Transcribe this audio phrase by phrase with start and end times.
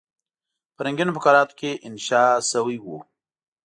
[0.75, 2.97] په رنګینو فقراتو کې انشا شوی وو.